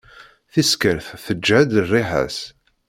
Tiskert 0.51 1.07
teǧhed 1.25 1.71
rriḥa-s. 1.83 2.39